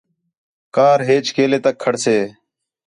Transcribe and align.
کار 0.75 0.97
ھیچ 1.09 1.25
کیلے 1.35 1.59
تک 1.65 1.75
کھڑسے؟ 1.83 2.17